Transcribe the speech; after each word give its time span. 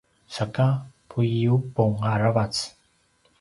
saka 0.35 0.67
puiyubung 1.09 1.93
aravac 2.11 2.55